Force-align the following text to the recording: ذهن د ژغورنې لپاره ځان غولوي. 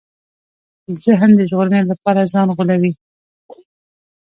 ذهن 1.05 1.29
د 1.35 1.41
ژغورنې 1.49 1.81
لپاره 1.91 2.29
ځان 2.33 2.47
غولوي. 2.55 2.93